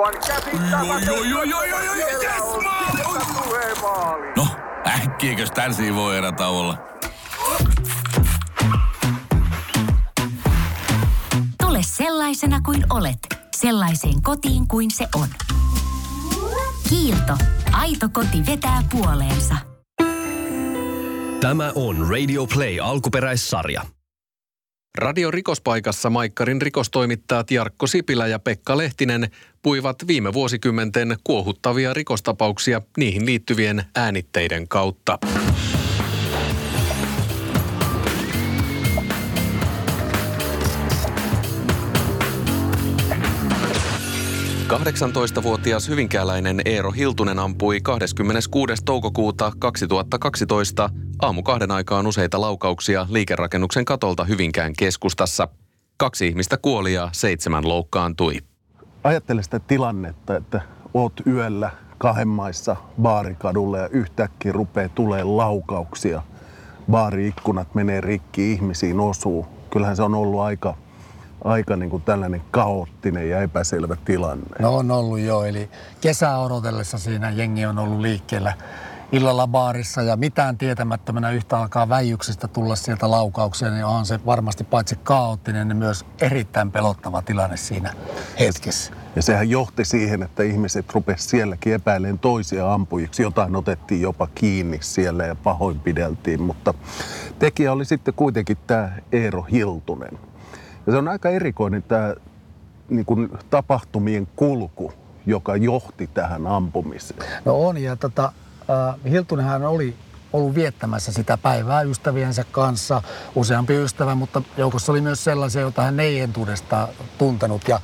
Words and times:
Aivan 0.00 0.20
käsittämätöntä. 0.26 1.12
No, 4.36 4.46
äkkiäkös 4.86 5.50
tän 5.50 5.72
voi 5.94 6.16
erätä 6.16 6.48
olla? 6.48 6.78
Tule 11.62 11.78
sellaisena 11.82 12.60
kuin 12.60 12.84
olet, 12.90 13.18
sellaiseen 13.56 14.22
kotiin 14.22 14.68
kuin 14.68 14.90
se 14.90 15.08
on. 15.14 15.28
Kiilto. 16.88 17.36
Aito 17.72 18.08
koti 18.12 18.46
vetää 18.46 18.82
puoleensa. 18.90 19.56
Tämä 21.40 21.72
on 21.74 22.08
Radio 22.10 22.46
Play 22.46 22.80
alkuperäissarja. 22.82 23.82
Radio 24.98 25.30
Rikospaikassa 25.30 26.10
Maikkarin 26.10 26.62
rikostoimittajat 26.62 27.50
Jarkko 27.50 27.86
Sipilä 27.86 28.26
ja 28.26 28.38
Pekka 28.38 28.76
Lehtinen 28.76 29.30
puivat 29.62 29.96
viime 30.06 30.32
vuosikymmenten 30.32 31.16
kuohuttavia 31.24 31.94
rikostapauksia 31.94 32.82
niihin 32.96 33.26
liittyvien 33.26 33.84
äänitteiden 33.96 34.68
kautta. 34.68 35.18
18-vuotias 44.70 45.88
hyvinkääläinen 45.88 46.60
Eero 46.64 46.90
Hiltunen 46.90 47.38
ampui 47.38 47.80
26. 47.80 48.72
toukokuuta 48.84 49.52
2012 49.58 50.90
aamu 51.22 51.42
kahden 51.42 51.70
aikaan 51.70 52.06
useita 52.06 52.40
laukauksia 52.40 53.06
liikerakennuksen 53.10 53.84
katolta 53.84 54.24
Hyvinkään 54.24 54.72
keskustassa. 54.78 55.48
Kaksi 55.96 56.26
ihmistä 56.26 56.56
kuoli 56.56 56.94
ja 56.94 57.08
seitsemän 57.12 57.68
loukkaantui. 57.68 58.38
Ajattele 59.04 59.42
sitä 59.42 59.58
tilannetta, 59.58 60.36
että 60.36 60.60
oot 60.94 61.12
yöllä 61.26 61.70
kahden 61.98 62.28
maissa 62.28 62.76
baarikadulla 63.02 63.78
ja 63.78 63.88
yhtäkkiä 63.88 64.52
rupeaa 64.52 64.88
tulee 64.88 65.24
laukauksia. 65.24 66.22
Baariikkunat 66.90 67.74
menee 67.74 68.00
rikki, 68.00 68.52
ihmisiin 68.52 69.00
osuu. 69.00 69.46
Kyllähän 69.70 69.96
se 69.96 70.02
on 70.02 70.14
ollut 70.14 70.40
aika 70.40 70.74
aika 71.44 71.76
niin 71.76 71.90
kuin 71.90 72.02
tällainen 72.02 72.42
kaoottinen 72.50 73.30
ja 73.30 73.42
epäselvä 73.42 73.96
tilanne. 74.04 74.46
No 74.58 74.76
on 74.76 74.90
ollut 74.90 75.18
jo, 75.18 75.44
eli 75.44 75.70
kesää 76.00 76.38
odotellessa 76.38 76.98
siinä 76.98 77.30
jengi 77.30 77.66
on 77.66 77.78
ollut 77.78 78.00
liikkeellä 78.00 78.52
illalla 79.12 79.46
baarissa 79.46 80.02
ja 80.02 80.16
mitään 80.16 80.58
tietämättömänä 80.58 81.30
yhtä 81.30 81.58
alkaa 81.58 81.88
väijyksistä 81.88 82.48
tulla 82.48 82.76
sieltä 82.76 83.10
laukauksia, 83.10 83.70
niin 83.70 83.84
onhan 83.84 84.06
se 84.06 84.20
varmasti 84.26 84.64
paitsi 84.64 84.96
kaoottinen, 85.02 85.68
niin 85.68 85.76
myös 85.76 86.04
erittäin 86.20 86.70
pelottava 86.72 87.22
tilanne 87.22 87.56
siinä 87.56 87.92
hetkessä. 88.40 88.92
Ja 89.16 89.22
sehän 89.22 89.50
johti 89.50 89.84
siihen, 89.84 90.22
että 90.22 90.42
ihmiset 90.42 90.92
rupesivat 90.92 91.30
sielläkin 91.30 91.74
epäilemään 91.74 92.18
toisia 92.18 92.74
ampujiksi. 92.74 93.22
Jotain 93.22 93.56
otettiin 93.56 94.00
jopa 94.00 94.28
kiinni 94.34 94.78
siellä 94.80 95.24
ja 95.26 95.34
pahoinpideltiin, 95.34 96.42
mutta 96.42 96.74
tekijä 97.38 97.72
oli 97.72 97.84
sitten 97.84 98.14
kuitenkin 98.14 98.56
tämä 98.66 98.92
Eero 99.12 99.42
Hiltunen. 99.42 100.18
Ja 100.86 100.92
se 100.92 100.98
on 100.98 101.08
aika 101.08 101.28
erikoinen 101.28 101.82
tämä 101.82 102.14
niin 102.88 103.06
kuin 103.06 103.30
tapahtumien 103.50 104.28
kulku, 104.36 104.92
joka 105.26 105.56
johti 105.56 106.06
tähän 106.06 106.46
ampumiseen. 106.46 107.20
No 107.44 107.66
on, 107.66 107.78
ja 107.78 107.96
tota, 107.96 108.32
äh, 108.70 108.94
Hiltunenhan 109.10 109.62
oli 109.62 109.96
ollut 110.32 110.54
viettämässä 110.54 111.12
sitä 111.12 111.36
päivää 111.38 111.82
ystäviensä 111.82 112.44
kanssa, 112.44 113.02
useampi 113.34 113.74
ystävä, 113.74 114.14
mutta 114.14 114.42
joukossa 114.56 114.92
oli 114.92 115.00
myös 115.00 115.24
sellaisia, 115.24 115.60
joita 115.60 115.82
hän 115.82 116.00
ei 116.00 116.20
entuudestaan 116.20 116.88
tuntenut. 117.18 117.68
Ja, 117.68 117.80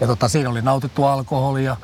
ja 0.00 0.06
tota, 0.06 0.28
siinä 0.28 0.50
oli 0.50 0.62
nautittu 0.62 1.04
alkoholia 1.04 1.76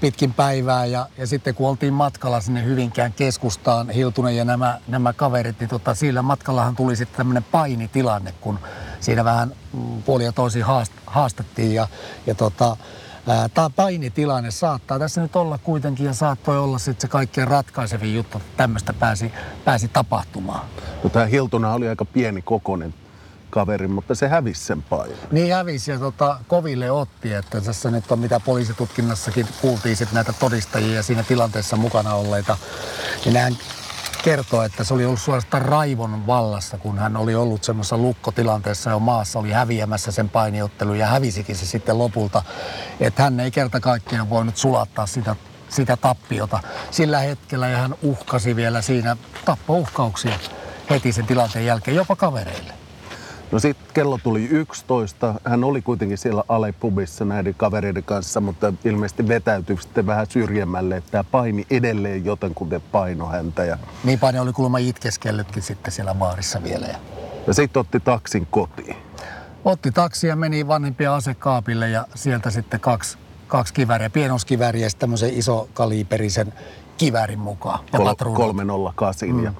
pitkin 0.00 0.34
päivää 0.34 0.84
ja, 0.84 1.06
ja 1.18 1.26
sitten 1.26 1.54
kun 1.54 1.68
oltiin 1.68 1.94
matkalla 1.94 2.40
sinne 2.40 2.64
Hyvinkään 2.64 3.12
keskustaan, 3.12 3.90
Hiltunen 3.90 4.36
ja 4.36 4.44
nämä, 4.44 4.78
nämä 4.88 5.12
kaverit, 5.12 5.60
niin 5.60 5.70
tota, 5.70 5.94
sillä 5.94 6.22
matkallahan 6.22 6.76
tuli 6.76 6.96
sitten 6.96 7.16
tämmöinen 7.16 7.44
painitilanne, 7.52 8.34
kun 8.40 8.58
siinä 9.00 9.24
vähän 9.24 9.52
mm, 9.72 10.02
puolia 10.02 10.32
toisiin 10.32 10.64
haast, 10.64 10.92
haastettiin 11.06 11.74
ja, 11.74 11.88
ja 12.26 12.34
tota, 12.34 12.76
Tämä 13.54 13.70
painitilanne 13.70 14.50
saattaa 14.50 14.98
tässä 14.98 15.20
nyt 15.20 15.36
olla 15.36 15.58
kuitenkin 15.58 16.06
ja 16.06 16.14
saattoi 16.14 16.58
olla 16.58 16.78
sitten 16.78 17.00
se 17.00 17.08
kaikkein 17.08 17.48
ratkaisevin 17.48 18.14
juttu, 18.14 18.38
että 18.38 18.50
tämmöistä 18.56 18.92
pääsi, 18.92 19.32
pääsi 19.64 19.88
tapahtumaan. 19.88 20.66
No, 21.04 21.10
tämä 21.10 21.26
Hiltuna 21.26 21.74
oli 21.74 21.88
aika 21.88 22.04
pieni 22.04 22.42
kokonen 22.42 22.94
kaveri, 23.50 23.88
mutta 23.88 24.14
se 24.14 24.28
hävisi 24.28 24.64
sen 24.64 24.82
painon. 24.82 25.18
Niin 25.30 25.54
hävisi 25.54 25.90
ja 25.90 25.98
tota, 25.98 26.38
koville 26.48 26.90
otti, 26.90 27.32
että 27.32 27.60
tässä 27.60 27.90
nyt 27.90 28.12
on 28.12 28.18
mitä 28.18 28.40
poliisitutkinnassakin 28.40 29.46
kuultiin 29.60 29.96
sitten 29.96 30.14
näitä 30.14 30.32
todistajia 30.32 31.02
siinä 31.02 31.22
tilanteessa 31.22 31.76
mukana 31.76 32.14
olleita. 32.14 32.56
Niin 33.24 33.56
kertoo, 34.22 34.62
että 34.62 34.84
se 34.84 34.94
oli 34.94 35.04
ollut 35.04 35.20
suorastaan 35.20 35.62
raivon 35.62 36.26
vallassa, 36.26 36.78
kun 36.78 36.98
hän 36.98 37.16
oli 37.16 37.34
ollut 37.34 37.64
semmoisessa 37.64 37.98
lukkotilanteessa 37.98 38.90
jo 38.90 38.98
maassa, 38.98 39.38
oli 39.38 39.50
häviämässä 39.50 40.12
sen 40.12 40.28
painiottelu 40.28 40.94
ja 40.94 41.06
hävisikin 41.06 41.56
se 41.56 41.66
sitten 41.66 41.98
lopulta. 41.98 42.42
Että 43.00 43.22
hän 43.22 43.40
ei 43.40 43.50
kerta 43.50 43.80
kaikkiaan 43.80 44.30
voinut 44.30 44.56
sulattaa 44.56 45.06
sitä, 45.06 45.36
sitä 45.68 45.96
tappiota 45.96 46.60
sillä 46.90 47.18
hetkellä 47.18 47.68
ja 47.68 47.78
hän 47.78 47.94
uhkasi 48.02 48.56
vielä 48.56 48.82
siinä 48.82 49.16
tappouhkauksia 49.44 50.38
heti 50.90 51.12
sen 51.12 51.26
tilanteen 51.26 51.66
jälkeen 51.66 51.96
jopa 51.96 52.16
kavereille. 52.16 52.79
No 53.52 53.58
sitten 53.58 53.86
kello 53.94 54.18
tuli 54.22 54.48
11. 54.50 55.34
Hän 55.44 55.64
oli 55.64 55.82
kuitenkin 55.82 56.18
siellä 56.18 56.44
Alepubissa 56.48 57.24
näiden 57.24 57.54
kavereiden 57.54 58.04
kanssa, 58.04 58.40
mutta 58.40 58.72
ilmeisesti 58.84 59.28
vetäytyi 59.28 59.76
sitten 59.76 60.06
vähän 60.06 60.26
syrjemmälle, 60.30 60.96
että 60.96 61.10
tämä 61.10 61.24
paini 61.24 61.66
edelleen 61.70 62.24
jotenkin 62.24 62.82
paino 62.92 63.26
häntä. 63.26 63.64
Ja... 63.64 63.78
Niin 64.04 64.18
paini 64.18 64.38
oli 64.38 64.52
kuulemma 64.52 64.78
itkeskellytkin 64.78 65.62
sitten 65.62 65.92
siellä 65.92 66.14
baarissa 66.14 66.62
vielä. 66.62 66.86
Ja, 66.86 66.96
ja 67.46 67.54
sitten 67.54 67.80
otti 67.80 68.00
taksin 68.00 68.46
kotiin. 68.50 68.96
Otti 69.64 69.90
taksi 69.90 70.26
ja 70.26 70.36
meni 70.36 70.68
vanhempia 70.68 71.14
asekaapille 71.14 71.90
ja 71.90 72.06
sieltä 72.14 72.50
sitten 72.50 72.80
kaksi, 72.80 73.18
kaksi 73.48 73.74
kiväriä, 73.74 74.10
pienoskivääriä 74.10 74.86
ja 74.86 74.90
tämmöisen 74.98 75.34
isokaliiperisen 75.34 76.52
kivärin 76.96 77.38
mukaan. 77.38 77.78
Ja 77.92 77.98
Kol- 77.98 78.14
308. 78.14 79.28
Mm. 79.28 79.44
Ja 79.44 79.52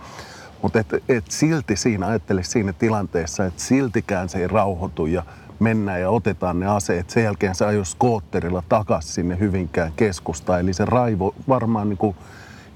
mutta 0.63 0.79
et, 0.79 0.87
et 1.09 1.25
silti 1.29 1.77
siinä, 1.77 2.07
ajattele 2.07 2.43
siinä 2.43 2.73
tilanteessa, 2.73 3.47
että 3.47 3.63
siltikään 3.63 4.29
se 4.29 4.39
ei 4.39 4.49
rauhoitu 4.49 5.07
ja 5.07 5.23
mennään 5.59 6.01
ja 6.01 6.11
otetaan 6.11 6.61
ne 6.61 6.67
aseet. 6.67 7.11
Sen 7.11 7.25
jälkeen 7.25 7.55
se 7.55 7.65
ajoi 7.65 7.87
skootterilla 7.87 8.63
takaisin 8.69 9.13
sinne 9.13 9.39
Hyvinkään 9.39 9.93
keskustaan. 9.97 10.61
Eli 10.61 10.73
se 10.73 10.85
raivo 10.85 11.35
varmaan 11.49 11.89
niin 11.89 11.99
kuin 11.99 12.17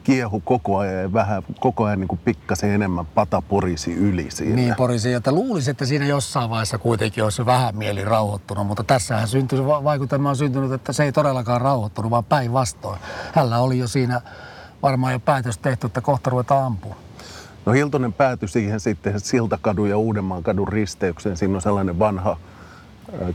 kiehu 0.05 0.41
koko 0.41 0.78
ajan 0.78 1.03
ja 1.03 1.12
vähän 1.12 1.43
koko 1.61 1.84
ajan 1.84 2.00
niin 2.00 2.09
kuin 2.09 2.21
pikkasen 2.25 2.71
enemmän 2.71 3.06
pata 3.06 3.43
porisi 3.43 3.95
yli 3.95 4.27
siinä. 4.31 4.56
Niin 4.56 4.75
porisi, 4.77 5.12
että 5.12 5.33
luulisi, 5.33 5.71
että 5.71 5.87
siinä 5.87 6.06
jossain 6.06 6.51
vaiheessa 6.51 6.78
kuitenkin 6.78 7.25
olisi 7.25 7.47
vähän 7.47 7.77
mieli 7.77 8.05
rauhoittunut, 8.05 8.66
mutta 8.66 8.84
tässähän 8.84 9.28
syntyi, 9.28 9.65
vaikutelma 9.65 10.31
on 10.31 10.37
syntynyt, 10.37 10.72
että 10.72 10.93
se 10.93 11.05
ei 11.05 11.12
todellakaan 11.12 11.61
rauhoittunut, 11.61 12.11
vaan 12.11 12.25
päinvastoin. 12.25 12.99
Hänellä 13.34 13.59
oli 13.59 13.78
jo 13.78 13.89
siinä 13.89 14.21
varmaan 14.83 15.12
jo 15.12 15.21
päätös 15.21 15.59
tehty, 15.59 15.87
että 15.87 16.01
kohta 16.01 16.31
ruvetaan 16.31 16.65
ampumaan. 16.65 17.03
No 17.67 17.73
Hiltonen 17.73 18.13
päätyi 18.13 18.49
siihen 18.49 18.81
sitten 18.81 19.21
Siltakadun 19.21 19.91
ja 19.91 19.99
Uudenmaan 19.99 20.43
kadun 20.43 20.69
risteykseen. 20.69 21.37
Siinä 21.37 21.55
on 21.55 21.63
sellainen 21.63 21.99
vanha 21.99 22.37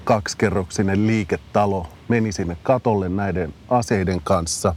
kaksikerroksinen 0.03 1.07
liiketalo. 1.07 1.87
Meni 2.07 2.31
sinne 2.31 2.57
katolle 2.63 3.09
näiden 3.09 3.53
aseiden 3.69 4.21
kanssa. 4.23 4.75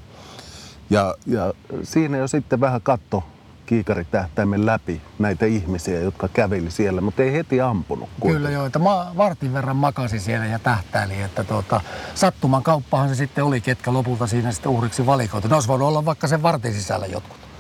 Ja, 0.91 1.15
ja 1.27 1.53
siinä 1.83 2.19
jo 2.19 2.29
sitten 2.29 2.61
vähän 2.61 2.81
katto 2.83 3.25
kiikaritähtäimen 3.67 4.67
läpi 4.67 5.03
näitä 5.19 5.47
ihmisiä, 5.47 6.01
jotka 6.01 6.29
käveli 6.29 6.71
siellä, 6.71 7.01
mutta 7.01 7.23
ei 7.23 7.33
heti 7.33 7.61
ampunut. 7.61 8.09
Kuitenkin. 8.21 8.37
Kyllä 8.37 8.51
joo, 8.51 8.67
että 8.67 8.79
ma- 8.79 9.13
vartin 9.17 9.53
verran 9.53 9.77
makasi 9.77 10.21
siellä 10.21 10.47
ja 10.47 10.59
tähtäili, 10.59 11.23
että 11.23 11.45
tuota, 11.45 11.81
sattuman 12.15 12.63
kauppahan 12.63 13.09
se 13.09 13.15
sitten 13.15 13.45
oli, 13.45 13.61
ketkä 13.61 13.93
lopulta 13.93 14.27
siinä 14.27 14.53
sitten 14.53 14.73
uhriksi 14.73 15.07
valikoitu. 15.07 15.49
Ne 15.49 15.55
olisi 15.55 15.69
voinut 15.69 15.89
olla 15.89 16.05
vaikka 16.05 16.27
sen 16.29 16.43
vartin 16.43 16.75
sisällä 16.75 17.07
jotkut. 17.07 17.52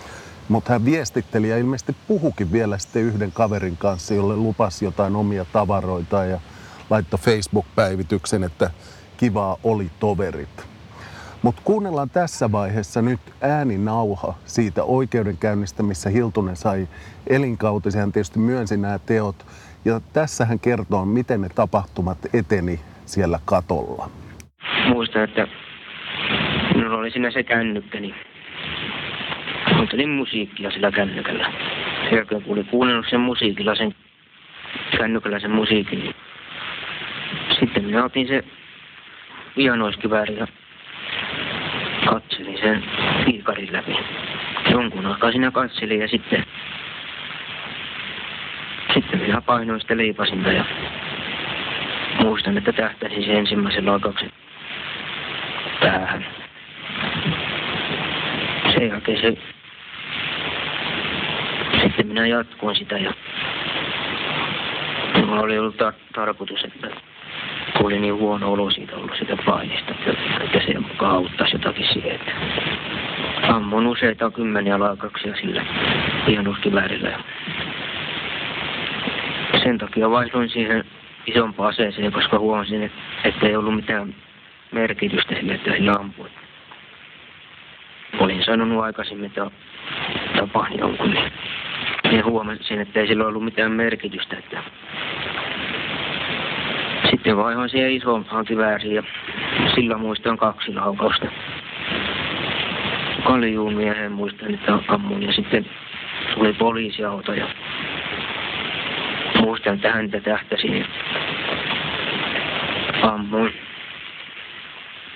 Mutta 0.49 0.73
hän 0.73 0.85
viestitteli 0.85 1.49
ja 1.49 1.59
ilmeisesti 1.59 1.97
puhukin 2.09 2.53
vielä 2.53 2.79
sitten 2.79 3.03
yhden 3.03 3.33
kaverin 3.33 3.77
kanssa, 3.77 4.15
jolle 4.15 4.37
lupasi 4.37 4.85
jotain 4.85 5.17
omia 5.17 5.45
tavaroita 5.53 6.25
ja 6.25 6.41
laittoi 6.91 7.19
Facebook-päivityksen, 7.19 8.45
että 8.45 8.71
kivaa 9.17 9.57
oli 9.65 9.91
toverit. 10.01 10.67
Mutta 11.43 11.63
kuunnellaan 11.65 12.11
tässä 12.11 12.53
vaiheessa 12.53 13.03
nyt 13.03 13.21
ääninauha 13.41 14.35
siitä 14.45 14.85
oikeudenkäynnistä, 14.85 15.83
missä 15.83 16.11
Hiltunen 16.11 16.57
sai 16.57 16.89
elinkautisen. 17.27 18.01
Hän 18.01 18.13
tietysti 18.13 18.39
myönsi 18.39 18.77
nämä 18.77 18.99
teot. 18.99 19.47
Ja 19.85 20.01
tässä 20.13 20.45
hän 20.45 20.61
kertoo, 20.61 21.05
miten 21.05 21.41
ne 21.41 21.49
tapahtumat 21.49 22.19
eteni 22.35 22.81
siellä 23.07 23.39
katolla. 23.45 24.11
Muistan, 24.89 25.25
että 25.25 25.47
minulla 26.75 26.99
oli 26.99 27.11
siinä 27.11 27.31
se 27.31 27.43
kännykkäni. 27.43 28.15
Kuuntelin 29.83 30.11
musiikkia 30.11 30.71
sillä 30.71 30.91
kännykällä. 30.91 31.53
Sen 32.03 32.17
jälkeen 32.17 32.43
kun 32.43 32.53
oli 32.53 32.65
kuunnellut 32.65 33.07
sen 33.11 33.21
musiikilla, 33.21 33.75
sen 33.75 33.95
kännykällä 34.99 35.39
sen 35.39 35.51
musiikin, 35.51 35.99
niin 35.99 36.15
sitten 37.61 37.85
minä 37.85 38.05
otin 38.05 38.29
se 38.29 38.45
vianoiskivääri 39.57 40.37
ja 40.37 40.47
katselin 42.07 42.59
sen 42.59 42.85
piikarin 43.25 43.73
läpi. 43.73 43.97
Jonkun 44.71 45.07
aikaa 45.07 45.33
siinä 45.33 45.51
katselin 45.51 46.01
ja 46.01 46.09
sitten, 46.09 46.45
sitten 48.95 49.21
minä 49.21 49.41
painoin 49.41 49.81
sitä 49.81 49.97
leipasinta 49.97 50.53
ja 50.53 50.65
muistan, 52.21 52.59
että 52.59 52.73
tähtäsin 52.73 53.25
sen 53.25 53.37
ensimmäisen 53.37 53.87
laukauksen 53.87 54.33
päähän. 55.81 56.27
Sen 58.75 58.89
jälkeen 58.89 59.21
se, 59.21 59.52
minä 62.23 62.37
jatkoin 62.37 62.77
sitä 62.77 62.99
ja 62.99 63.13
mulla 65.27 65.41
oli 65.41 65.59
ollut 65.59 65.75
tar- 65.75 66.13
tarkoitus, 66.15 66.65
että 66.65 66.87
kun 67.77 67.87
oli 67.87 67.99
niin 67.99 68.15
huono 68.15 68.53
olo 68.53 68.71
siitä 68.71 68.97
ollut 68.97 69.17
sitä 69.19 69.37
painista, 69.47 69.95
että, 70.43 70.61
se 70.67 70.79
mukaan 70.79 71.17
auttaisi 71.17 71.55
jotakin 71.55 71.87
siihen, 71.93 72.13
että 72.15 72.33
ammun 73.43 73.87
useita 73.87 74.31
kymmeniä 74.31 74.81
laukauksia 74.81 75.37
sillä 75.37 75.65
pienuuskiväärillä. 76.27 77.09
Ja 79.53 79.59
sen 79.63 79.79
takia 79.79 80.11
vaihdoin 80.11 80.51
siihen 80.51 80.85
isompaan 81.27 81.69
aseeseen, 81.69 82.13
koska 82.13 82.39
huomasin, 82.39 82.93
että 83.25 83.47
ei 83.47 83.57
ollut 83.57 83.77
mitään 83.77 84.15
merkitystä 84.73 85.35
sille, 85.35 85.55
että 85.55 85.73
sillä 85.73 85.93
ampui. 85.93 86.31
Olin 88.19 88.45
sanonut 88.45 88.83
aikaisemmin, 88.83 89.27
että 89.27 89.51
tapahtui 90.37 90.79
jonkun, 90.79 91.11
niin 91.11 91.33
ja 92.17 92.25
huomasin, 92.25 92.81
että 92.81 93.01
ei 93.01 93.07
sillä 93.07 93.27
ollut 93.27 93.45
mitään 93.45 93.73
merkitystä. 93.73 94.37
Että 94.37 94.63
sitten 97.11 97.37
vaihoin 97.37 97.71
siihen 97.71 97.93
isompaan 97.93 98.45
kivääriin 98.45 98.95
ja 98.95 99.03
sillä 99.75 99.97
muistan 99.97 100.37
kaksi 100.39 100.75
laukausta. 100.75 101.27
Kaljuun 103.25 103.75
miehen 103.75 104.13
muistan, 104.13 104.55
että 104.55 104.79
ammun 104.89 105.23
ja 105.23 105.33
sitten 105.33 105.67
tuli 106.35 106.53
poliisiauto 106.53 107.33
ja 107.33 107.47
muistan, 109.41 109.75
että 109.75 109.93
häntä 109.93 110.21
tähtäsin 110.21 110.79
ja 110.79 110.85
ammuin. 113.03 113.53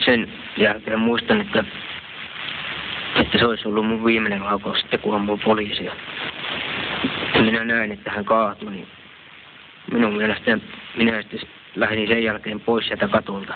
Sen 0.04 0.32
jälkeen 0.56 0.98
muistan, 0.98 1.40
että, 1.40 1.64
että 3.20 3.38
se 3.38 3.46
olisi 3.46 3.69
ollut 3.69 3.87
mun 3.87 4.04
viimeinen 4.04 4.44
laukaus 4.44 4.81
sitten, 4.81 5.00
kun 5.00 5.14
ammuin 5.14 5.40
poliisia. 5.40 5.93
Minä 7.46 7.64
näin, 7.64 7.93
että 7.93 8.10
hän 8.10 8.25
kaatui, 8.25 8.70
niin 8.70 8.88
minun 9.93 10.16
mielestä 10.16 10.58
minä 10.96 11.22
sitten 11.22 11.40
lähdin 11.76 12.08
sen 12.08 12.25
jälkeen 12.25 12.60
pois 12.60 12.87
sieltä 12.87 13.08
katolta. 13.08 13.54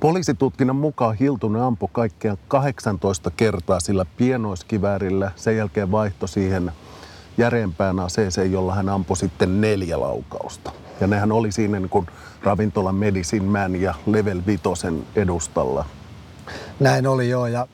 Poliisitutkinnan 0.00 0.76
mukaan 0.76 1.14
Hiltunen 1.14 1.62
ampui 1.62 1.88
kaikkiaan 1.92 2.38
18 2.48 3.30
kertaa 3.36 3.80
sillä 3.80 4.06
pienoiskiväärillä. 4.16 5.30
Sen 5.36 5.56
jälkeen 5.56 5.90
vaihto 5.90 6.26
siihen 6.26 6.72
järeempään 7.38 8.00
aseeseen, 8.00 8.52
jolla 8.52 8.74
hän 8.74 8.88
ampui 8.88 9.16
sitten 9.16 9.60
neljä 9.60 10.00
laukausta. 10.00 10.72
Ja 11.00 11.06
nehän 11.06 11.32
oli 11.32 11.52
siinä 11.52 11.80
niin 11.80 11.88
kuin 11.88 12.06
ravintolan 12.42 12.94
Medicine 12.94 13.46
Man 13.46 13.80
ja 13.80 13.94
Level 14.06 14.40
Vitosen 14.46 15.02
edustalla. 15.16 15.84
Näin 16.80 17.06
oli 17.06 17.28
joo 17.28 17.46
ja 17.46 17.66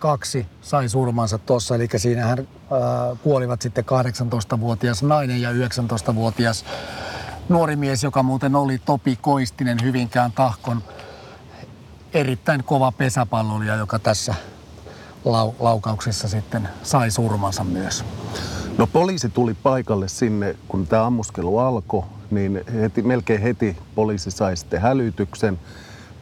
kaksi 0.00 0.46
sai 0.60 0.88
surmansa 0.88 1.38
tuossa, 1.38 1.74
eli 1.74 1.88
siinähän 1.96 2.38
äh, 2.38 3.18
kuolivat 3.22 3.62
sitten 3.62 3.84
18-vuotias 3.84 5.02
nainen 5.02 5.40
ja 5.40 5.50
19-vuotias 5.52 6.64
nuori 7.48 7.76
mies, 7.76 8.04
joka 8.04 8.22
muuten 8.22 8.56
oli 8.56 8.78
Topi 8.78 9.18
Koistinen 9.20 9.78
Hyvinkään 9.82 10.32
tahkon 10.32 10.82
erittäin 12.12 12.64
kova 12.64 12.92
pesäpallolija, 12.92 13.76
joka 13.76 13.98
tässä 13.98 14.34
lau- 15.24 15.54
laukauksessa 15.58 16.28
sitten 16.28 16.68
sai 16.82 17.10
surmansa 17.10 17.64
myös. 17.64 18.04
No 18.78 18.86
poliisi 18.86 19.28
tuli 19.28 19.54
paikalle 19.54 20.08
sinne, 20.08 20.56
kun 20.68 20.86
tämä 20.86 21.06
ammuskelu 21.06 21.58
alkoi, 21.58 22.04
niin 22.30 22.64
heti, 22.80 23.02
melkein 23.02 23.42
heti 23.42 23.76
poliisi 23.94 24.30
sai 24.30 24.56
sitten 24.56 24.80
hälytyksen. 24.80 25.58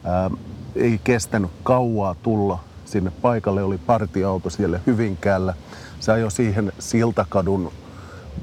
Ää, 0.03 0.31
ei 0.75 1.01
kestänyt 1.03 1.51
kauaa 1.63 2.15
tulla 2.15 2.59
sinne 2.91 3.11
paikalle, 3.21 3.63
oli 3.63 3.77
partiauto 3.77 4.49
siellä 4.49 4.79
Hyvinkäällä. 4.87 5.53
Se 5.99 6.11
ajoi 6.11 6.31
siihen 6.31 6.71
Siltakadun 6.79 7.71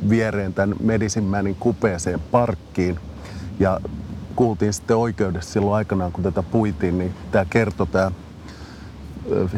viereen 0.08 0.54
tämän 0.54 0.76
Medicinemanin 0.80 1.56
kupeeseen 1.60 2.20
parkkiin. 2.20 2.98
Ja 3.58 3.80
kuultiin 4.36 4.72
sitten 4.72 4.96
oikeudessa 4.96 5.52
silloin 5.52 5.76
aikanaan, 5.76 6.12
kun 6.12 6.24
tätä 6.24 6.42
puitiin, 6.42 6.98
niin 6.98 7.14
tämä 7.30 7.44
kertoi 7.50 7.86
tämä 7.86 8.10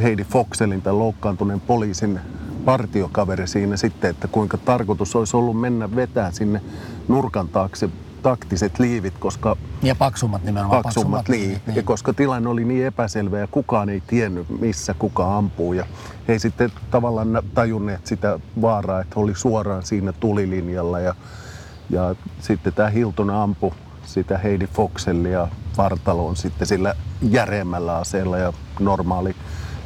Heidi 0.03 0.25
Foxelin, 0.25 0.83
tämän 0.83 0.99
loukkaantuneen 0.99 1.61
poliisin 1.61 2.21
partiokaveri 2.65 3.49
siinä 3.49 3.77
sitten, 3.77 4.11
että 4.11 4.29
kuinka 4.29 4.59
tarkoitus 4.59 5.17
olisi 5.17 5.37
ollut 5.37 5.61
mennä 5.61 5.97
vetää 5.97 6.31
sinne 6.31 6.63
nurkan 7.09 7.49
taakse 7.49 7.89
taktiset 8.23 8.79
liivit, 8.79 9.15
koska 9.19 9.57
Ja 9.83 9.95
paksummat 9.95 10.45
nimenomaan. 10.45 10.83
paksummat 10.83 11.29
liivit, 11.29 11.67
niin. 11.67 11.77
ja 11.77 11.83
koska 11.83 12.13
tilanne 12.13 12.49
oli 12.49 12.65
niin 12.65 12.87
epäselvä 12.87 13.39
ja 13.39 13.47
kukaan 13.47 13.89
ei 13.89 14.03
tiennyt, 14.07 14.61
missä 14.61 14.95
kuka 14.95 15.37
ampuu. 15.37 15.73
Ja 15.73 15.87
he 16.29 16.33
ei 16.33 16.39
sitten 16.39 16.73
tavallaan 16.91 17.43
tajunneet 17.55 18.07
sitä 18.07 18.41
vaaraa, 18.63 19.01
että 19.01 19.21
oli 19.21 19.35
suoraan 19.35 19.83
siinä 19.83 20.13
tulilinjalla. 20.13 21.01
Ja, 21.01 21.15
ja 21.91 22.15
sitten 22.41 22.73
tämä 22.73 22.89
Hilton 22.89 23.31
ampui 23.31 23.71
sitä 24.07 24.39
Heidi 24.39 24.67
Foxellia 24.67 25.49
vartaloon 25.77 26.37
sitten 26.37 26.67
sillä 26.67 26.95
järeämmällä 27.23 27.97
aseella 27.97 28.39
ja 28.39 28.53
normaali 28.81 29.37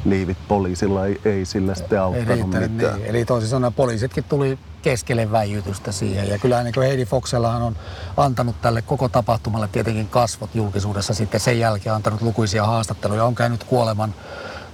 liivit 0.05 0.37
poliisilla 0.47 1.05
ei, 1.05 1.21
ei 1.25 1.45
sillä 1.45 1.75
sitten 1.75 2.01
auttanut 2.01 2.27
riittänyt, 2.29 2.71
mitään. 2.71 2.95
niin. 2.95 3.05
Eli 3.09 3.25
toisin 3.25 3.49
sanoen 3.49 3.73
poliisitkin 3.73 4.23
tuli 4.23 4.57
keskelle 4.83 5.31
väijytystä 5.31 5.91
siihen. 5.91 6.29
Ja 6.29 6.39
kyllä 6.39 6.63
niin 6.63 6.73
Heidi 6.77 7.05
Foxellahan 7.05 7.61
on 7.61 7.75
antanut 8.17 8.61
tälle 8.61 8.81
koko 8.81 9.09
tapahtumalle 9.09 9.67
tietenkin 9.71 10.07
kasvot 10.07 10.55
julkisuudessa 10.55 11.13
sitten 11.13 11.39
sen 11.39 11.59
jälkeen 11.59 11.95
antanut 11.95 12.21
lukuisia 12.21 12.65
haastatteluja. 12.65 13.25
On 13.25 13.35
käynyt 13.35 13.63
kuoleman, 13.63 14.13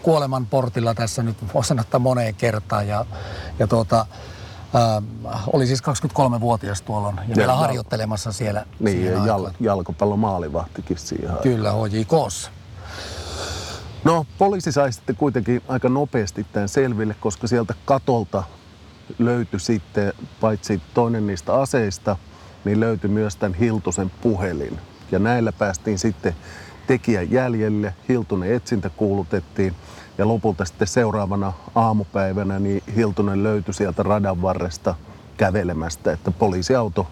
kuoleman 0.03 0.45
portilla 0.45 0.93
tässä 0.93 1.23
nyt 1.23 1.37
voisi 1.53 1.67
sanoa, 1.67 1.81
että 1.81 1.99
moneen 1.99 2.35
kertaan. 2.35 2.87
Ja, 2.87 3.05
ja 3.59 3.67
tuota, 3.67 4.05
ää, 4.73 5.01
oli 5.53 5.67
siis 5.67 5.83
23-vuotias 5.83 6.81
tuolloin 6.81 7.19
ja, 7.27 7.35
vielä 7.35 7.51
ja- 7.51 7.57
harjoittelemassa 7.57 8.31
siellä. 8.31 8.65
Niin, 8.79 9.05
ja 9.05 9.25
jal, 9.25 9.47
jalkapallomaalivahtikin 9.59 10.97
siihen. 10.97 11.37
Kyllä, 11.43 11.71
HJKssa. 11.71 12.51
No 14.03 14.25
poliisi 14.37 14.71
sai 14.71 14.93
sitten 14.93 15.15
kuitenkin 15.15 15.61
aika 15.67 15.89
nopeasti 15.89 16.45
tämän 16.53 16.69
selville, 16.69 17.15
koska 17.19 17.47
sieltä 17.47 17.73
katolta 17.85 18.43
löytyi 19.19 19.59
sitten 19.59 20.13
paitsi 20.41 20.81
toinen 20.93 21.27
niistä 21.27 21.53
aseista, 21.53 22.17
niin 22.65 22.79
löytyi 22.79 23.09
myös 23.09 23.35
tämän 23.35 23.53
Hiltusen 23.53 24.11
puhelin. 24.21 24.79
Ja 25.11 25.19
näillä 25.19 25.51
päästiin 25.51 25.99
sitten 25.99 26.35
tekijän 26.87 27.31
jäljelle. 27.31 27.93
Hiltunen 28.09 28.53
etsintä 28.53 28.89
kuulutettiin 28.89 29.75
ja 30.17 30.27
lopulta 30.27 30.65
sitten 30.65 30.87
seuraavana 30.87 31.53
aamupäivänä 31.75 32.59
niin 32.59 32.83
Hiltunen 32.95 33.43
löytyi 33.43 33.73
sieltä 33.73 34.03
radan 34.03 34.41
varresta 34.41 34.95
kävelemästä, 35.37 36.11
että 36.11 36.31
poliisiauto 36.31 37.07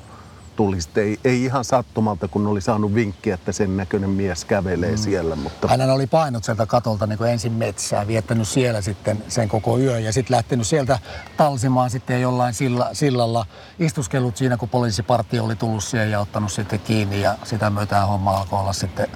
tuli 0.58 0.82
sitten, 0.82 1.04
ei, 1.04 1.20
ei 1.24 1.44
ihan 1.44 1.66
sattumalta, 1.66 2.28
kun 2.28 2.48
oli 2.48 2.62
saanut 2.62 2.96
vinkkiä, 2.96 3.34
että 3.34 3.52
sen 3.52 3.78
näköinen 3.78 4.10
mies 4.10 4.46
kävelee 4.46 4.92
mm. 4.92 4.98
siellä, 4.98 5.36
mutta 5.36 5.68
Hän 5.68 5.90
oli 5.90 6.08
painut 6.08 6.44
sieltä 6.44 6.66
katolta 6.66 7.08
niin 7.08 7.18
kuin 7.18 7.32
ensin 7.32 7.54
metsää, 7.54 8.08
viettänyt 8.08 8.48
siellä 8.48 8.82
sitten 8.82 9.24
sen 9.28 9.50
koko 9.50 9.78
yön 9.78 10.04
ja 10.04 10.14
sitten 10.14 10.36
lähtenyt 10.36 10.68
sieltä 10.68 11.00
talsimaan 11.38 11.90
sitten 11.90 12.22
jollain 12.22 12.54
silla, 12.54 12.90
sillalla, 12.94 13.46
istuskellut 13.80 14.38
siinä, 14.38 14.58
kun 14.58 14.70
poliisipartio 14.70 15.44
oli 15.44 15.56
tullut 15.56 15.84
siihen 15.84 16.12
ja 16.12 16.20
ottanut 16.20 16.52
sitten 16.52 16.80
kiinni 16.80 17.22
ja 17.22 17.38
sitä 17.44 17.70
myötä 17.70 18.06
homma 18.06 18.38
alkoi 18.38 18.60
olla 18.60 18.74
sitten 18.74 19.08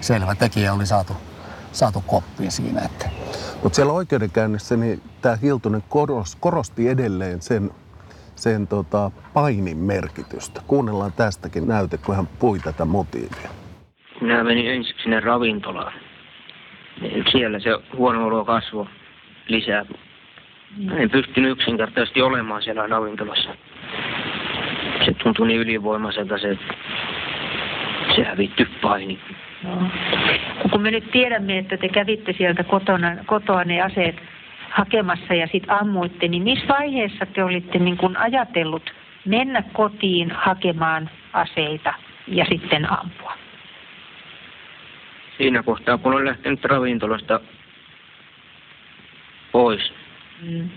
selvä. 0.00 0.34
Tekijä 0.34 0.72
oli 0.72 0.86
saatu, 0.86 1.12
saatu 1.72 2.04
koppiin 2.06 2.52
siinä. 2.52 2.80
Että. 2.80 3.10
Mutta 3.62 3.76
siellä 3.76 3.92
oikeudenkäynnissä 3.92 4.76
niin 4.76 5.02
tämä 5.22 5.38
Hiltunen 5.42 5.84
koros, 5.88 6.36
korosti 6.40 6.88
edelleen 6.88 7.42
sen, 7.42 7.70
sen 8.42 8.66
tota, 8.66 9.10
painin 9.34 9.78
merkitystä. 9.78 10.60
Kuunnellaan 10.66 11.12
tästäkin 11.12 11.68
näyte, 11.68 11.98
kun 11.98 12.16
hän 12.16 12.28
pui 12.38 12.58
tätä 12.58 12.84
motiivia. 12.84 13.50
Minä 14.20 14.44
menin 14.44 14.70
ensiksi 14.70 15.02
sinne 15.02 15.20
ravintolaan. 15.20 15.92
Niin 17.00 17.24
Siellä 17.32 17.58
se 17.58 17.70
huono 17.96 18.26
olo 18.26 18.44
kasvoi 18.44 18.86
lisää. 19.48 19.84
En 20.96 21.10
pystynyt 21.10 21.50
yksinkertaisesti 21.50 22.22
olemaan 22.22 22.62
siellä 22.62 22.86
ravintolassa. 22.86 23.50
Se 25.04 25.12
tuntui 25.22 25.46
niin 25.46 25.60
ylivoimaiselta 25.60 26.38
se, 26.38 26.58
se 28.16 28.24
hävitty 28.24 28.68
paini. 28.82 29.18
Kun 30.70 30.82
me 30.82 30.90
nyt 30.90 31.10
tiedämme, 31.10 31.58
että 31.58 31.76
te 31.76 31.88
kävitte 31.88 32.34
sieltä 32.38 32.64
kotona, 32.64 33.16
kotoa 33.26 33.64
ne 33.64 33.82
aseet 33.82 34.16
hakemassa 34.72 35.34
ja 35.34 35.46
sitten 35.46 35.80
ammuitte, 35.80 36.28
niin 36.28 36.42
missä 36.42 36.68
vaiheessa 36.68 37.26
te 37.26 37.44
olitte 37.44 37.78
niin 37.78 37.96
kun 37.96 38.16
ajatellut 38.16 38.94
mennä 39.24 39.62
kotiin 39.72 40.30
hakemaan 40.30 41.10
aseita 41.32 41.94
ja 42.26 42.44
sitten 42.44 42.92
ampua? 42.92 43.34
Siinä 45.36 45.62
kohtaa, 45.62 45.98
kun 45.98 46.12
olen 46.12 46.26
lähtenyt 46.26 46.64
ravintolasta 46.64 47.40
pois. 49.52 49.92
Mm. 50.42 50.70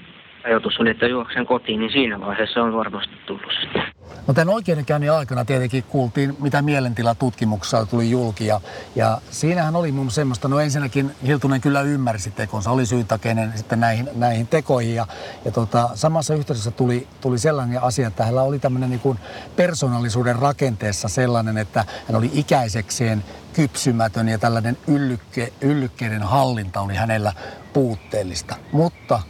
Ajatus 0.44 0.80
oli, 0.80 0.90
että 0.90 1.08
juoksen 1.08 1.46
kotiin, 1.46 1.80
niin 1.80 1.92
siinä 1.92 2.22
vaiheessa 2.22 2.64
on 2.64 2.74
varmasti 2.74 3.16
tullut 3.26 3.54
sitten. 3.62 3.84
No 4.28 4.34
tämän 4.34 4.54
oikeudenkäynnin 4.54 5.12
aikana 5.12 5.46
tietenkin 5.46 5.84
kuultiin, 5.84 6.38
mitä 6.40 6.62
mielentilatutkimuksessa 6.62 7.86
tuli 7.86 8.10
julki. 8.10 8.46
Ja, 8.46 8.62
ja 8.96 9.22
siinähän 9.32 9.76
oli 9.76 9.92
mun 9.92 10.12
semmoista, 10.12 10.48
no 10.48 10.60
ensinnäkin 10.60 11.12
Hiltunen 11.26 11.62
kyllä 11.62 11.82
ymmärsi 11.82 12.32
tekonsa, 12.32 12.72
oli 12.72 12.86
syytakeinen 12.86 13.54
sitten 13.56 13.80
näihin, 13.80 14.10
näihin 14.16 14.48
tekoihin. 14.48 14.96
Ja, 14.96 15.08
ja 15.46 15.52
tota, 15.52 15.90
samassa 15.96 16.34
yhteydessä 16.34 16.72
tuli, 16.72 17.08
tuli 17.22 17.40
sellainen 17.40 17.84
asia, 17.84 18.08
että 18.08 18.24
hänellä 18.24 18.42
oli 18.42 18.60
tämmöinen 18.60 18.90
niin 18.90 19.00
kuin 19.00 19.20
persoonallisuuden 19.56 20.36
rakenteessa 20.36 21.08
sellainen, 21.08 21.58
että 21.58 21.86
hän 22.08 22.16
oli 22.16 22.32
ikäisekseen 22.34 23.24
kypsymätön 23.54 24.30
ja 24.30 24.38
tällainen 24.38 24.78
yllykke, 24.88 25.54
yllykkeiden 25.62 26.24
hallinta 26.24 26.82
oli 26.82 26.96
hänellä 26.96 27.34
puutteellista. 27.74 28.56
Mutta 28.72 29.22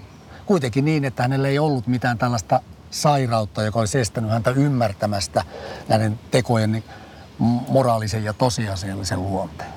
kuitenkin 0.45 0.85
niin, 0.85 1.05
että 1.05 1.23
hänellä 1.23 1.47
ei 1.47 1.59
ollut 1.59 1.87
mitään 1.87 2.17
tällaista 2.17 2.61
sairautta, 2.95 3.63
joka 3.63 3.79
olisi 3.79 3.99
estänyt 3.99 4.31
häntä 4.31 4.51
ymmärtämästä 4.51 5.43
näiden 5.87 6.19
tekojen 6.31 6.71
niin 6.71 6.83
moraalisen 7.67 8.23
ja 8.23 8.33
tosiasiallisen 8.33 9.23
luonteen. 9.23 9.69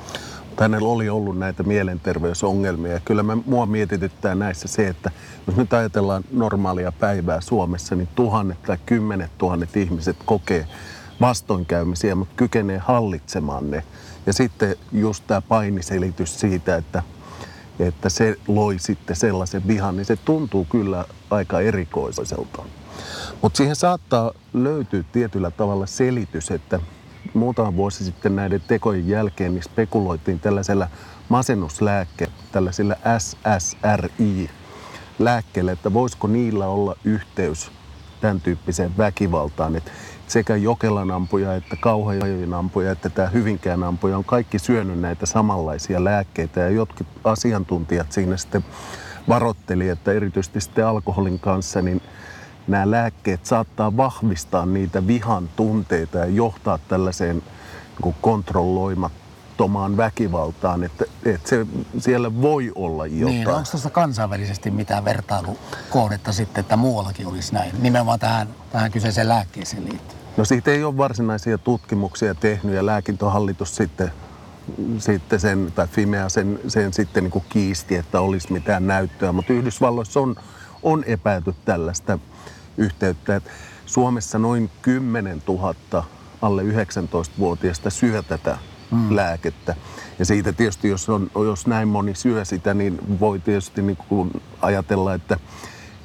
Hänellä 0.61 0.89
oli 0.89 1.09
ollut 1.09 1.39
näitä 1.39 1.63
mielenterveysongelmia 1.63 2.93
ja 2.93 3.01
kyllä 3.05 3.23
me, 3.23 3.35
mua 3.47 3.67
mietityttää 3.67 4.35
näissä 4.35 4.69
se, 4.69 4.89
että 4.89 5.11
jos 5.47 5.57
nyt 5.57 5.73
ajatellaan 5.73 6.25
normaalia 6.33 6.93
päivää 6.93 7.41
Suomessa, 7.41 7.95
niin 7.95 8.09
tuhannet 8.15 8.63
tai 8.63 8.79
kymmenet 8.87 9.31
tuhannet 9.39 9.77
ihmiset 9.77 10.17
kokee 10.25 10.67
vastoinkäymisiä, 11.21 12.15
mutta 12.15 12.35
kykenee 12.37 12.79
hallitsemaan 12.79 13.71
ne. 13.71 13.83
Ja 14.27 14.33
sitten 14.33 14.77
just 14.93 15.25
tämä 15.27 15.41
painiselitys 15.41 16.41
siitä, 16.41 16.77
että 16.77 17.03
että 17.79 18.09
se 18.09 18.37
loi 18.49 18.79
sitten 18.79 19.17
sellaisen 19.17 19.67
vihan, 19.67 19.97
niin 19.97 20.07
se 20.07 20.17
tuntuu 20.17 20.65
kyllä 20.65 21.05
aika 21.31 21.61
erikoiselta. 21.61 22.63
Mutta 23.43 23.57
siihen 23.57 23.77
saattaa 23.77 24.33
löytyä 24.55 25.05
tietyllä 25.13 25.51
tavalla 25.51 25.87
selitys, 25.87 26.51
että 26.51 26.81
muutama 27.35 27.77
vuosi 27.77 28.05
sitten 28.05 28.37
näiden 28.37 28.63
tekojen 28.69 29.09
jälkeen 29.09 29.55
niin 29.55 29.63
spekuloitiin 29.63 30.41
tällaisella 30.41 30.89
masennuslääkkeellä, 31.29 32.35
tällaisilla 32.53 32.97
SSRI-lääkkeillä, 33.19 35.73
että 35.73 35.93
voisiko 35.93 36.27
niillä 36.27 36.67
olla 36.67 36.97
yhteys 37.05 37.71
tämän 38.21 38.41
tyyppiseen 38.41 38.97
väkivaltaan. 38.99 39.77
Että 39.77 39.91
sekä 40.29 40.57
Jokelan 40.57 41.11
ampuja 41.11 41.55
että 41.55 41.77
Kauhajoen 41.81 42.55
ampuja 42.55 42.93
että 42.93 43.11
tämä 43.11 43.29
Hyvinkään 43.29 43.83
ampuja 43.83 44.19
on 44.19 44.25
kaikki 44.25 44.59
syönyt 44.59 45.01
näitä 45.01 45.27
samanlaisia 45.27 46.05
lääkkeitä 46.05 46.61
ja 46.61 46.71
jotkut 46.71 47.07
asiantuntijat 47.25 48.13
siinä 48.13 48.37
sitten 48.37 48.65
varoitteli, 49.29 49.89
että 49.89 50.13
erityisesti 50.13 50.61
sitten 50.61 50.87
alkoholin 50.87 51.39
kanssa 51.39 51.83
niin 51.83 52.03
nämä 52.69 52.91
lääkkeet 52.91 53.47
saattaa 53.47 53.97
vahvistaa 53.97 54.67
niitä 54.67 55.07
vihan 55.07 55.49
tunteita 55.57 56.19
ja 56.19 56.27
johtaa 56.27 56.79
tällaiseen 56.89 57.43
niin 58.05 58.15
kontrolloimattomaan 58.21 59.97
väkivaltaan, 59.97 60.85
että, 60.85 61.05
että 61.25 61.49
se, 61.49 61.67
siellä 61.99 62.43
voi 62.43 62.73
olla 62.75 63.07
jotain. 63.07 63.37
Niin, 63.37 63.49
onko 63.49 63.69
tuossa 63.71 63.91
kansainvälisesti 63.91 64.71
mitään 64.71 65.05
vertailukohdetta 65.05 66.33
sitten, 66.33 66.61
että 66.61 66.77
muuallakin 66.77 67.27
olisi 67.27 67.55
näin, 67.55 67.73
nimenomaan 67.83 68.19
tähän, 68.19 68.49
tähän 68.73 68.91
kyseiseen 68.91 69.29
lääkkeeseen 69.29 69.85
liittyen? 69.85 70.19
No 70.37 70.45
siitä 70.45 70.71
ei 70.71 70.85
ole 70.85 70.97
varsinaisia 70.97 71.59
tutkimuksia 71.59 72.35
tehnyt 72.35 72.75
ja 72.75 72.87
lääkintohallitus 72.87 73.77
sitten, 73.77 74.13
sitten 74.99 75.41
sen, 75.41 75.73
tai 75.75 75.87
Fimea 75.87 76.29
sen, 76.29 76.61
sen 76.69 76.93
sitten 76.93 77.25
niin 77.25 77.31
kuin 77.31 77.45
kiisti, 77.49 77.97
että 77.97 78.21
olisi 78.21 78.53
mitään 78.53 78.87
näyttöä, 78.87 79.33
mutta 79.33 79.53
Yhdysvalloissa 79.53 80.21
on, 80.21 80.37
on 80.83 81.05
epäilty 81.05 81.55
tällaista 81.65 82.19
yhteyttä. 82.79 83.37
Että 83.37 83.51
Suomessa 83.87 84.39
noin 84.39 84.71
10 84.83 85.43
000 85.49 86.05
alle 86.43 86.63
19-vuotiaista 86.63 87.91
syö 87.91 88.23
tätä 88.23 88.59
mm. 88.91 89.17
lääkettä. 89.17 89.75
Ja 90.19 90.25
siitä 90.25 90.53
tietysti, 90.53 90.89
jos, 90.89 91.09
on, 91.09 91.31
jos 91.35 91.67
näin 91.67 91.89
moni 91.89 92.15
syö 92.15 92.45
sitä, 92.45 92.75
niin 92.75 93.21
voi 93.21 93.39
tietysti 93.39 93.83
niin 93.83 93.97
kuin 93.97 94.43
ajatella, 94.63 95.15
että 95.15 95.39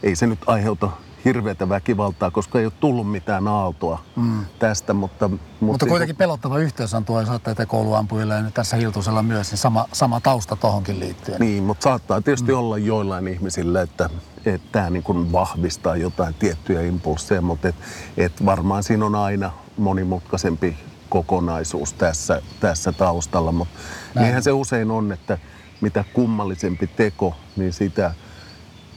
ei 0.03 0.15
se 0.15 0.27
nyt 0.27 0.39
aiheuta 0.47 0.91
hirveätä 1.25 1.69
väkivaltaa, 1.69 2.31
koska 2.31 2.59
ei 2.59 2.65
ole 2.65 2.73
tullut 2.79 3.11
mitään 3.11 3.47
aaltoa 3.47 4.03
mm. 4.15 4.45
tästä. 4.59 4.93
Mutta, 4.93 5.27
mutta, 5.27 5.45
mutta 5.59 5.85
kuitenkin 5.85 6.15
pelottava 6.15 6.59
yhteys 6.59 6.93
on 6.93 7.05
tuo 7.05 7.25
saattaa 7.25 7.65
kouluampujilla 7.65 8.33
ja 8.33 8.41
nyt 8.41 8.53
tässä 8.53 8.75
Hiltusella 8.77 9.23
myös 9.23 9.51
niin 9.51 9.57
sama, 9.57 9.85
sama 9.91 10.19
tausta 10.21 10.55
tuohonkin 10.55 10.99
liittyen. 10.99 11.39
Niin, 11.39 11.63
mutta 11.63 11.83
saattaa 11.83 12.21
tietysti 12.21 12.51
mm. 12.51 12.57
olla 12.57 12.77
joillain 12.77 13.27
ihmisillä, 13.27 13.81
että, 13.81 14.09
että 14.45 14.67
tämä 14.71 14.89
niin 14.89 15.03
kuin 15.03 15.31
vahvistaa 15.31 15.95
jotain 15.95 16.33
tiettyjä 16.33 16.81
impulseja, 16.81 17.41
mutta 17.41 17.67
et, 17.67 17.75
et 18.17 18.45
varmaan 18.45 18.83
siinä 18.83 19.05
on 19.05 19.15
aina 19.15 19.51
monimutkaisempi 19.77 20.77
kokonaisuus 21.09 21.93
tässä, 21.93 22.41
tässä 22.59 22.91
taustalla. 22.91 23.51
Mutta 23.51 23.79
niinhän 24.19 24.43
se 24.43 24.51
usein 24.51 24.91
on, 24.91 25.11
että 25.11 25.37
mitä 25.81 26.03
kummallisempi 26.13 26.87
teko, 26.87 27.35
niin 27.55 27.73
sitä– 27.73 28.13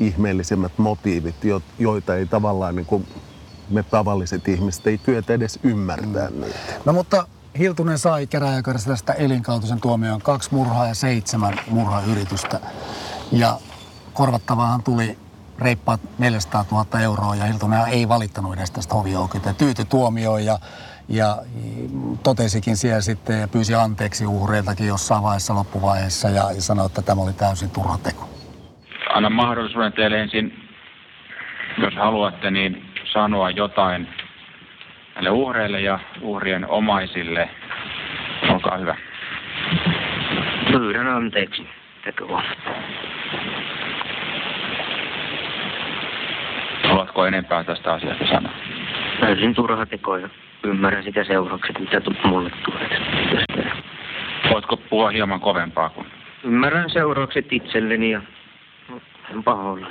ihmeellisemmät 0.00 0.72
motiivit, 0.76 1.34
joita 1.78 2.14
ei 2.14 2.26
tavallaan 2.26 2.76
niin 2.76 2.86
kuin 2.86 3.06
me 3.70 3.82
tavalliset 3.82 4.48
ihmiset 4.48 4.86
ei 4.86 4.98
kyetä 4.98 5.32
edes 5.32 5.58
ymmärtää 5.62 6.30
mm. 6.30 6.40
niitä. 6.40 6.58
No 6.84 6.92
mutta 6.92 7.26
Hiltunen 7.58 7.98
sai 7.98 8.26
käräjäkarissa 8.26 8.90
tästä 8.90 9.12
elinkautisen 9.12 9.80
tuomioon 9.80 10.22
kaksi 10.22 10.48
murhaa 10.54 10.86
ja 10.86 10.94
seitsemän 10.94 11.60
murhayritystä. 11.70 12.60
Ja 13.32 13.58
korvattavaahan 14.12 14.82
tuli 14.82 15.18
reippaat 15.58 16.00
400 16.18 16.64
000 16.70 17.00
euroa 17.00 17.34
ja 17.34 17.44
Hiltunen 17.44 17.86
ei 17.88 18.08
valittanut 18.08 18.54
edes 18.54 18.70
tästä 18.70 18.94
hovioikeutta. 18.94 19.54
Tyyty 19.54 19.84
tuomioon 19.84 20.44
ja, 20.44 20.58
ja 21.08 21.42
totesikin 22.22 22.76
siellä 22.76 23.00
sitten 23.00 23.40
ja 23.40 23.48
pyysi 23.48 23.74
anteeksi 23.74 24.26
uhreiltakin 24.26 24.86
jossain 24.86 25.22
vaiheessa 25.22 25.54
loppuvaiheessa 25.54 26.28
ja, 26.28 26.52
ja 26.52 26.62
sanoi, 26.62 26.86
että 26.86 27.02
tämä 27.02 27.22
oli 27.22 27.32
täysin 27.32 27.70
turha 27.70 27.98
teko 27.98 28.25
annan 29.16 29.32
mahdollisuuden 29.32 29.92
teille 29.92 30.20
ensin, 30.20 30.68
jos 31.78 31.94
haluatte, 31.94 32.50
niin 32.50 32.84
sanoa 33.04 33.50
jotain 33.50 34.08
näille 35.14 35.30
uhreille 35.30 35.80
ja 35.80 35.98
uhrien 36.20 36.66
omaisille. 36.66 37.48
Olkaa 38.48 38.76
hyvä. 38.76 38.96
Pyydän 40.70 41.08
anteeksi 41.08 41.68
tekoa. 42.04 42.42
Haluatko 46.88 47.26
enempää 47.26 47.64
tästä 47.64 47.92
asiasta 47.92 48.26
sanoa? 48.26 48.52
Täysin 49.20 49.54
turha 49.54 49.86
teko 49.86 50.16
ja 50.16 50.28
ymmärrän 50.64 51.04
sitä 51.04 51.24
seuraukset, 51.24 51.78
mitä 51.78 52.00
mulle 52.24 52.50
tulee. 52.64 53.00
Voitko 54.50 54.76
puhua 54.76 55.10
hieman 55.10 55.40
kovempaa 55.40 55.88
kuin? 55.88 56.06
Ymmärrän 56.44 56.90
seuraukset 56.90 57.52
itselleni 57.52 58.10
ja 58.10 58.20
Bowling. 59.42 59.84